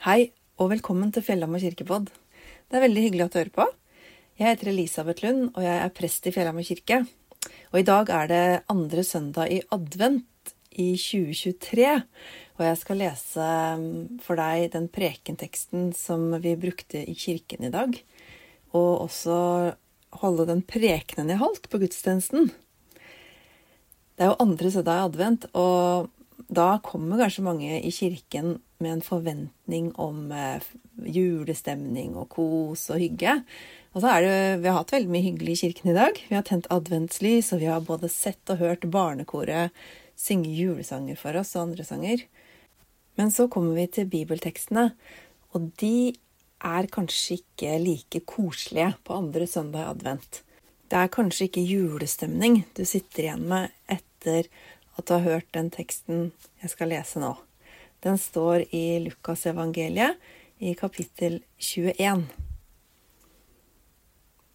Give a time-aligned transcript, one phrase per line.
[0.00, 2.06] Hei, og velkommen til Fjellhamar kirkepodd.
[2.08, 3.64] Det er veldig hyggelig at du hører på.
[4.40, 7.02] Jeg heter Elisabeth Lund, og jeg er prest i Fjellhamar kirke.
[7.68, 11.90] Og i dag er det andre søndag i advent i 2023.
[12.56, 13.84] Og jeg skal lese um,
[14.24, 18.00] for deg den prekenteksten som vi brukte i kirken i dag.
[18.72, 19.36] Og også
[20.24, 22.48] holde den prekenen jeg holdt på gudstjenesten.
[24.16, 26.08] Det er jo andre søndag i advent, og
[26.48, 30.64] da kommer kanskje mange i kirken med en forventning om eh,
[31.06, 33.40] julestemning og kos og hygge.
[33.94, 36.20] Og så er det, Vi har hatt veldig mye hyggelig i kirken i dag.
[36.28, 39.74] Vi har tent adventslys, og vi har både sett og hørt barnekoret
[40.20, 42.24] synge julesanger for oss og andre sanger.
[43.18, 44.90] Men så kommer vi til bibeltekstene,
[45.52, 46.12] og de
[46.60, 50.42] er kanskje ikke like koselige på andre søndag i advent.
[50.90, 54.48] Det er kanskje ikke julestemning du sitter igjen med etter
[54.96, 57.36] at du har hørt den teksten jeg skal lese nå.
[58.00, 60.16] Den står i Lukasevangeliet
[60.58, 62.22] i kapittel 21.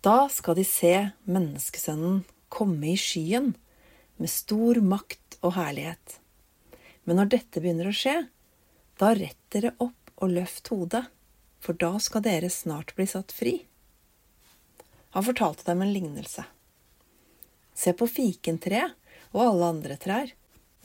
[0.02, 0.94] Da skal de se
[1.26, 3.52] menneskesønnen komme i skyen
[4.22, 6.20] med stor makt og herlighet.
[7.06, 8.16] Men når dette begynner å skje,
[8.98, 11.04] da rett dere opp og løft hodet,
[11.62, 13.60] for da skal dere snart bli satt fri.
[15.14, 16.46] Han fortalte dem en lignelse.
[17.76, 18.96] Se på fikentreet
[19.36, 20.34] og alle andre trær.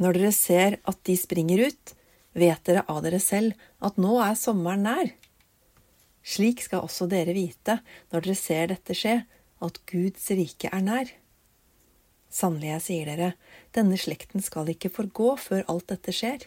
[0.00, 1.94] Når dere ser at de springer ut,
[2.36, 5.12] vet dere av dere selv at nå er sommeren nær.
[6.22, 7.80] Slik skal også dere vite,
[8.12, 9.22] når dere ser dette skje,
[9.60, 11.12] at Guds rike er nær.
[12.30, 13.30] Sannelig, jeg sier dere,
[13.74, 16.46] denne slekten skal ikke forgå før alt dette skjer.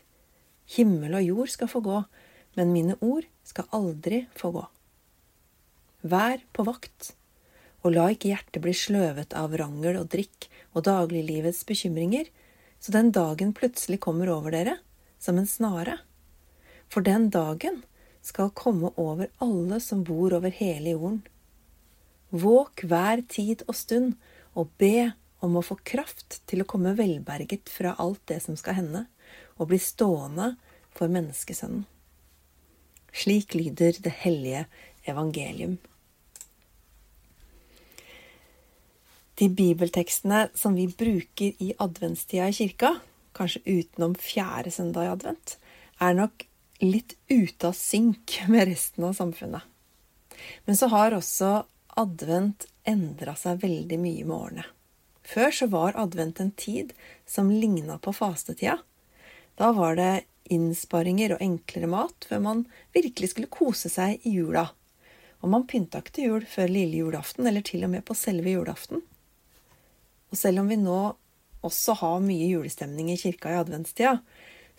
[0.77, 1.97] Himmel og jord skal få gå,
[2.55, 4.63] men mine ord skal aldri få gå.
[6.07, 7.11] Vær på vakt,
[7.83, 12.29] og la ikke hjertet bli sløvet av rangel og drikk og dagliglivets bekymringer,
[12.79, 14.77] så den dagen plutselig kommer over dere
[15.23, 15.97] som en snare.
[16.91, 17.81] For den dagen
[18.21, 21.21] skal komme over alle som bor over hele jorden.
[22.29, 24.15] Våk hver tid og stund
[24.57, 25.13] og be
[25.43, 29.05] om å få kraft til å komme velberget fra alt det som skal hende,
[29.59, 30.53] og bli stående
[30.95, 31.83] for menneskesønnen.
[33.13, 34.63] Slik lyder det hellige
[35.05, 35.77] evangelium.
[39.37, 42.95] De bibeltekstene som vi bruker i adventstida i kirka,
[43.37, 45.57] kanskje utenom fjerde søndag i advent,
[46.01, 46.45] er nok
[46.83, 49.61] litt ute av synk med resten av samfunnet.
[50.65, 51.63] Men så har også
[51.99, 54.65] advent endra seg veldig mye med årene.
[55.23, 56.91] Før så var advent en tid
[57.25, 58.81] som ligna på fastetida.
[59.55, 62.63] Da var det innsparinger og enklere mat før man
[62.95, 64.65] virkelig skulle kose seg i jula.
[65.43, 68.51] Og man pynta ikke til jul før lille julaften, eller til og med på selve
[68.51, 69.03] julaften.
[70.31, 70.99] Og selv om vi nå
[71.65, 74.17] også ha mye julestemning i kirka i adventstida,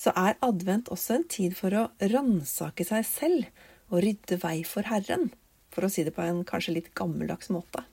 [0.00, 4.86] så er advent også en tid for å ransake seg selv og rydde vei for
[4.90, 5.30] Herren,
[5.70, 7.84] for å si det på en kanskje litt gammeldags måte.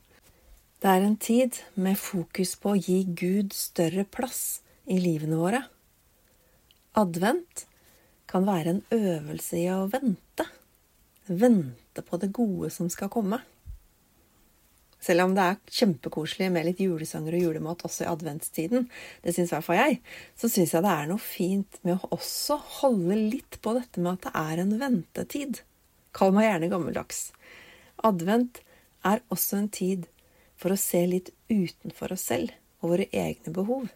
[0.81, 5.62] Det er en tid med fokus på å gi Gud større plass i livene våre.
[6.97, 7.68] Advent
[8.31, 10.47] kan være en øvelse i å vente.
[11.28, 13.38] Vente på det gode som skal komme.
[15.01, 18.85] Selv om det er kjempekoselig med litt julesanger og julemat også i adventstiden,
[19.23, 19.97] det syns i hvert fall jeg,
[20.38, 24.13] så syns jeg det er noe fint med å også holde litt på dette med
[24.19, 25.63] at det er en ventetid.
[26.13, 27.23] Kall meg gjerne gammeldags.
[28.06, 28.61] Advent
[29.07, 30.06] er også en tid
[30.61, 33.90] for å se litt utenfor oss selv og våre egne behov.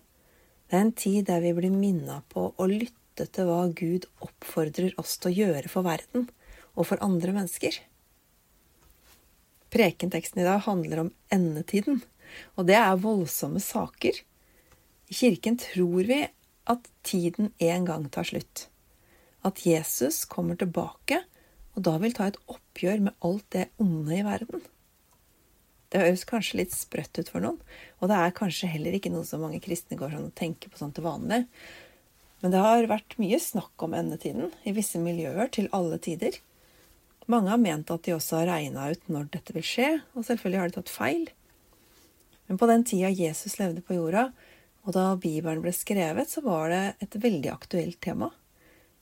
[0.66, 4.98] Det er en tid der vi blir minna på å lytte til hva Gud oppfordrer
[5.02, 6.26] oss til å gjøre for verden
[6.74, 7.78] og for andre mennesker.
[9.75, 12.02] Prekenteksten i dag handler om endetiden,
[12.56, 14.18] og det er voldsomme saker.
[15.12, 16.24] I kirken tror vi
[16.72, 18.69] at tiden en gang tar slutt.
[19.46, 21.25] At Jesus kommer tilbake
[21.75, 24.64] og da vil ta et oppgjør med alt det onde i verden.
[25.91, 27.59] Det høres kanskje litt sprøtt ut for noen,
[28.00, 30.80] og det er kanskje heller ikke noe som mange kristne går sånn og tenker på
[30.80, 31.44] sånn til vanlig.
[32.41, 36.40] Men det har vært mye snakk om endetiden i visse miljøer til alle tider.
[37.32, 40.62] Mange har ment at de også har regna ut når dette vil skje, og selvfølgelig
[40.62, 41.28] har de tatt feil.
[42.46, 44.28] Men på den tida Jesus levde på jorda,
[44.86, 48.30] og da Bibelen ble skrevet, så var det et veldig aktuelt tema.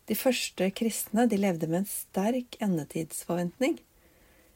[0.08, 3.78] De første kristne de levde med en sterk endetidsforventning.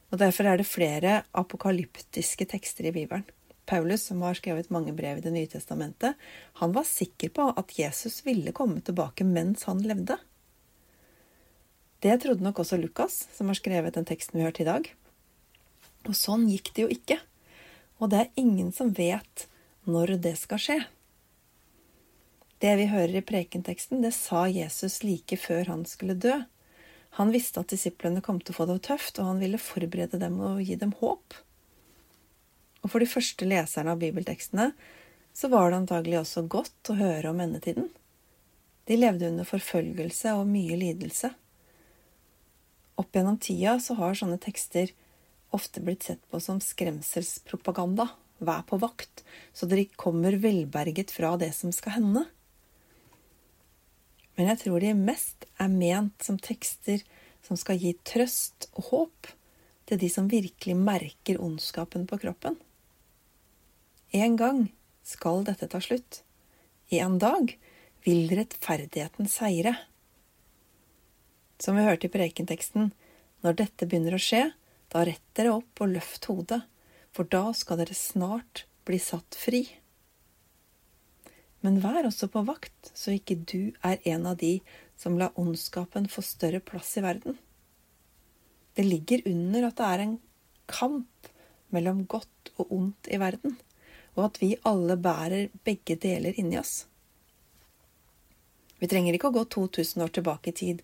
[0.08, 3.26] Og Derfor er det flere apokalyptiske tekster i Bibelen.
[3.68, 6.16] Paulus, som har skrevet mange brev i Det nye testamentet,
[6.60, 10.16] han var sikker på at Jesus ville komme tilbake mens han levde.
[11.98, 14.86] Det trodde nok også Lukas, som har skrevet den teksten vi hørte i dag.
[16.06, 17.18] Og sånn gikk det jo ikke.
[17.98, 19.48] Og det er ingen som vet
[19.88, 20.78] når det skal skje.
[22.62, 26.36] Det vi hører i prekenteksten, det sa Jesus like før han skulle dø.
[27.18, 30.38] Han visste at disiplene kom til å få det tøft, og han ville forberede dem
[30.42, 31.34] og gi dem håp.
[32.82, 34.70] Og for de første leserne av bibeltekstene
[35.34, 37.90] så var det antagelig også godt å høre om endetiden.
[38.90, 41.30] De levde under forfølgelse og mye lidelse.
[42.98, 44.90] Opp gjennom tida så har sånne tekster
[45.54, 48.08] ofte blitt sett på som skremselspropaganda.
[48.38, 52.24] Vær på vakt, så dere kommer velberget fra det som skal hende.
[54.38, 57.02] Men jeg tror de mest er ment som tekster
[57.42, 59.30] som skal gi trøst og håp
[59.90, 62.54] til de som virkelig merker ondskapen på kroppen.
[64.14, 64.68] En gang
[65.02, 66.22] skal dette ta slutt.
[66.94, 67.56] En dag
[68.06, 69.74] vil rettferdigheten seire.
[71.58, 72.92] Som vi hørte i prekenteksten,
[73.42, 74.44] når dette begynner å skje,
[74.92, 76.62] da rett dere opp og løft hodet,
[77.14, 79.64] for da skal dere snart bli satt fri.
[81.66, 84.58] Men vær også på vakt, så ikke du er en av de
[84.98, 87.38] som lar ondskapen få større plass i verden.
[88.78, 90.16] Det ligger under at det er en
[90.70, 91.32] kamp
[91.74, 93.58] mellom godt og ondt i verden,
[94.14, 96.84] og at vi alle bærer begge deler inni oss.
[98.78, 100.82] Vi trenger ikke å gå 2000 år tilbake i tid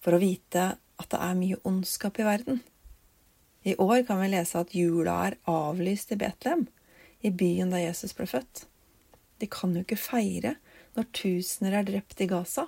[0.00, 0.66] for å vite
[1.00, 2.60] at det er mye ondskap i verden.
[3.62, 6.66] I år kan vi lese at jula er avlyst i Betlehem,
[7.20, 8.64] i byen der Jesus ble født.
[9.40, 10.56] De kan jo ikke feire
[10.96, 12.66] når tusener er drept i Gaza.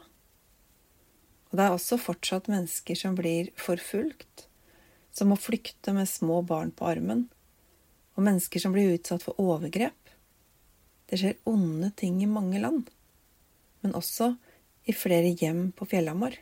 [1.50, 4.46] Og det er også fortsatt mennesker som blir forfulgt,
[5.12, 7.26] som må flykte med små barn på armen,
[8.16, 9.96] og mennesker som blir utsatt for overgrep.
[11.08, 12.88] Det skjer onde ting i mange land,
[13.84, 14.34] men også
[14.88, 16.38] i flere hjem på Fjellhamar.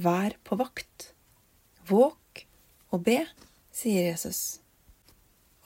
[0.00, 1.12] Vær på vakt.
[1.88, 2.46] Våk
[2.92, 3.18] og be,
[3.72, 4.60] sier Jesus.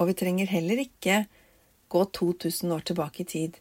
[0.01, 1.25] Og vi trenger heller ikke
[1.93, 3.59] gå 2000 år tilbake i tid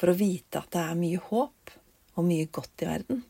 [0.00, 1.74] for å vite at det er mye håp
[2.16, 3.20] og mye godt i verden.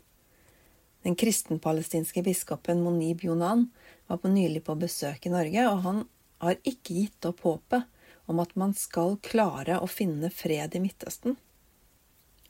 [1.06, 3.68] Den kristenpalestinske biskopen Monib Yonan
[4.06, 6.00] var på nylig på besøk i Norge, og han
[6.42, 7.86] har ikke gitt opp håpet
[8.30, 11.36] om at man skal klare å finne fred i Midtøsten.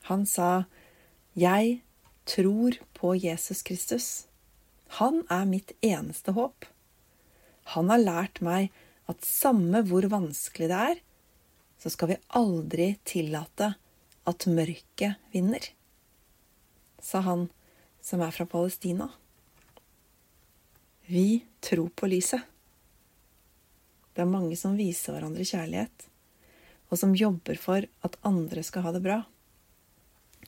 [0.09, 0.65] Han sa,
[1.35, 1.83] 'Jeg
[2.27, 4.27] tror på Jesus Kristus.
[4.99, 6.67] Han er mitt eneste håp.
[7.75, 8.75] Han har lært meg
[9.11, 11.03] at samme hvor vanskelig det er,
[11.79, 13.75] så skal vi aldri tillate
[14.27, 15.63] at mørket vinner,
[16.99, 17.47] sa han
[18.03, 19.11] som er fra Palestina.
[21.07, 22.43] Vi tror på lyset.
[24.15, 26.09] Det er mange som viser hverandre kjærlighet,
[26.91, 29.21] og som jobber for at andre skal ha det bra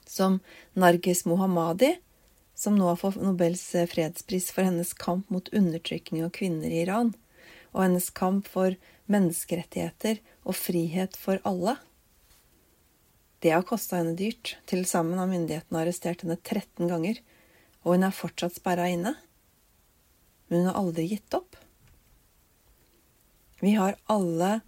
[0.09, 0.41] som
[0.75, 1.95] Nargis Mohammadi,
[2.59, 3.63] som nå har fått Nobels
[3.93, 7.13] fredspris for hennes kamp mot undertrykking av kvinner i Iran,
[7.71, 8.75] og hennes kamp for
[9.07, 11.77] menneskerettigheter og frihet for alle.
[13.39, 14.57] Det har kosta henne dyrt.
[14.67, 17.21] Til sammen har myndighetene arrestert henne 13 ganger,
[17.85, 19.15] og hun er fortsatt sperra inne.
[20.49, 21.55] Men hun har aldri gitt opp.
[23.61, 24.61] Vi har alle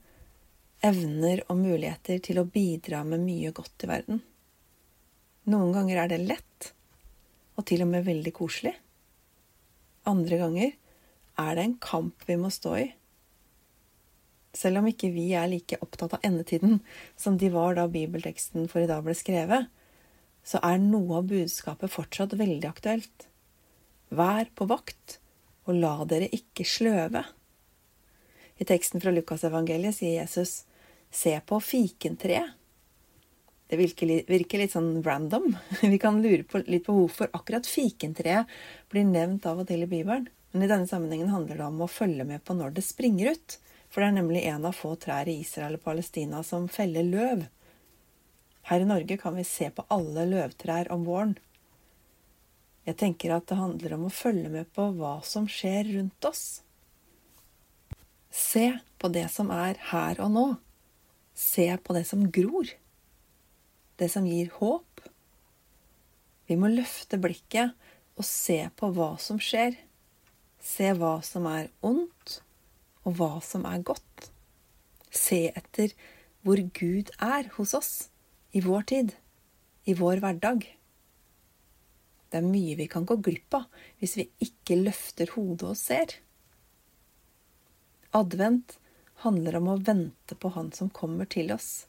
[0.87, 4.23] evner og muligheter til å bidra med mye godt i verden.
[5.49, 6.71] Noen ganger er det lett,
[7.57, 8.75] og til og med veldig koselig.
[10.09, 10.73] Andre ganger
[11.41, 12.89] er det en kamp vi må stå i.
[14.57, 16.81] Selv om ikke vi er like opptatt av endetiden
[17.17, 19.69] som de var da bibelteksten for i dag ble skrevet,
[20.45, 23.29] så er noe av budskapet fortsatt veldig aktuelt.
[24.11, 25.21] Vær på vakt,
[25.69, 27.23] og la dere ikke sløve.
[28.61, 30.65] I teksten fra Lukasevangeliet sier Jesus,
[31.11, 32.60] se på fikentreet.
[33.71, 35.53] Det virker, virker, litt sånn random.
[35.93, 38.51] Vi kan lure på, litt på hvorfor akkurat fikentreet
[38.91, 40.27] blir nevnt av og til i Bibelen.
[40.51, 43.55] Men i denne sammenhengen handler det om å følge med på når det springer ut.
[43.91, 47.47] For det er nemlig en av få trær i Israel og Palestina som feller løv.
[48.67, 51.37] Her i Norge kan vi se på alle løvtrær om våren.
[52.91, 56.45] Jeg tenker at det handler om å følge med på hva som skjer rundt oss.
[58.35, 58.67] Se
[58.99, 60.47] på det som er her og nå.
[61.39, 62.75] Se på det som gror
[64.01, 65.01] det som gir håp.
[66.49, 67.77] Vi må løfte blikket
[68.17, 69.77] og se på hva som skjer.
[70.61, 72.41] Se hva som er ondt,
[73.05, 74.31] og hva som er godt.
[75.11, 75.95] Se etter
[76.45, 77.93] hvor Gud er hos oss
[78.57, 79.15] i vår tid,
[79.85, 80.67] i vår hverdag.
[82.31, 86.15] Det er mye vi kan gå glipp av hvis vi ikke løfter hodet og ser.
[88.17, 88.79] Advent
[89.25, 91.87] handler om å vente på Han som kommer til oss,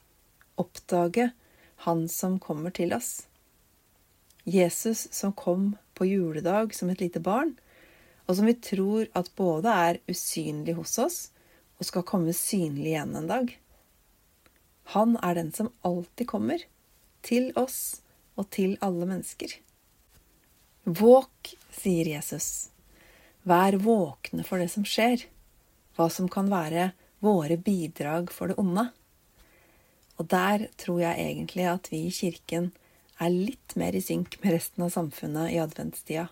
[0.60, 1.30] oppdage
[1.84, 3.26] han som kommer til oss.
[4.44, 7.56] Jesus som kom på juledag som et lite barn,
[8.26, 11.18] og som vi tror at både er usynlig hos oss
[11.78, 13.50] og skal komme synlig igjen en dag.
[14.94, 16.62] Han er den som alltid kommer,
[17.22, 18.02] til oss
[18.38, 19.52] og til alle mennesker.
[20.82, 22.70] Våk, sier Jesus.
[23.46, 25.26] Vær våkne for det som skjer,
[25.94, 26.90] hva som kan være
[27.22, 28.88] våre bidrag for det onde.
[30.20, 32.70] Og der tror jeg egentlig at vi i kirken
[33.22, 36.28] er litt mer i synk med resten av samfunnet i adventstida.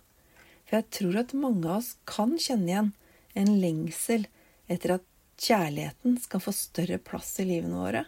[0.67, 2.93] For jeg tror at mange av oss kan kjenne igjen
[3.41, 4.27] en lengsel
[4.71, 5.07] etter at
[5.41, 8.05] kjærligheten skal få større plass i livene våre.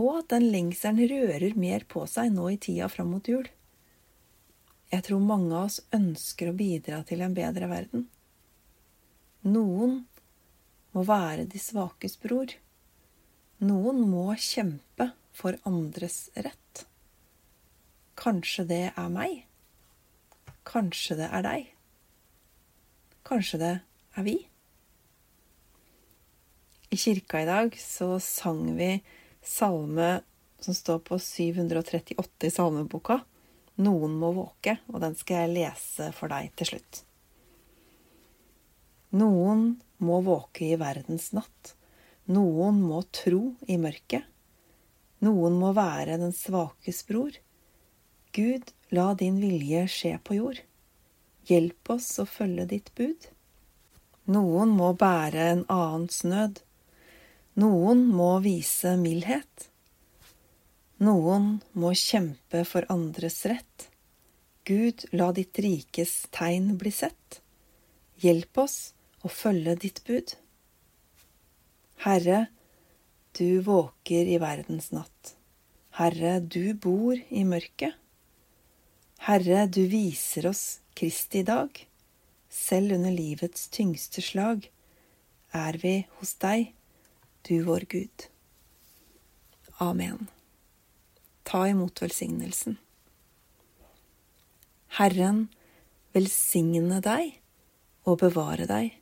[0.00, 3.46] Og at den lengselen rører mer på seg nå i tida fram mot jul.
[4.92, 8.08] Jeg tror mange av oss ønsker å bidra til en bedre verden.
[9.48, 10.02] Noen
[10.92, 12.52] må være de svakes bror.
[13.62, 16.80] Noen må kjempe for andres rett.
[18.18, 19.44] Kanskje det er meg?
[20.66, 21.68] Kanskje det er deg?
[23.22, 23.70] Kanskje det
[24.18, 24.34] er vi?
[26.90, 28.96] I kirka i dag så sang vi
[29.46, 30.08] salme
[30.58, 33.20] som står på 738 i salmeboka.
[33.78, 37.04] Noen må våke, og den skal jeg lese for deg til slutt.
[39.22, 39.64] Noen
[40.02, 41.76] må våke i verdens natt.
[42.30, 44.22] Noen må tro i mørket.
[45.22, 47.34] Noen må være den svakes bror.
[48.34, 50.60] Gud, la din vilje skje på jord.
[51.50, 53.26] Hjelp oss å følge ditt bud.
[54.30, 56.60] Noen må bære en annens nød.
[57.58, 59.68] Noen må vise mildhet.
[61.02, 63.88] Noen må kjempe for andres rett.
[64.64, 67.40] Gud, la ditt rikes tegn bli sett.
[68.22, 68.78] Hjelp oss
[69.26, 70.36] å følge ditt bud.
[72.02, 72.46] Herre,
[73.38, 75.36] du våker i verdens natt.
[75.98, 77.94] Herre, du bor i mørket.
[79.28, 81.70] Herre, du viser oss Kristi dag.
[82.52, 84.68] Selv under livets tyngste slag
[85.56, 86.72] er vi hos deg,
[87.46, 88.28] du vår Gud.
[89.80, 90.30] Amen
[91.52, 92.78] ta imot velsignelsen.
[94.96, 95.46] Herren
[96.16, 97.38] velsigne deg
[98.08, 99.01] og bevare deg.